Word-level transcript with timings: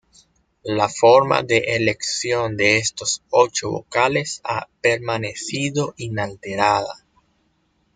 La 0.63 0.87
forma 0.89 1.43
de 1.43 1.59
elección 1.59 2.57
de 2.57 2.77
estos 2.77 3.21
ocho 3.29 3.69
vocales 3.69 4.41
ha 4.43 4.67
permanecido 4.81 5.93
inalterada. 5.95 7.05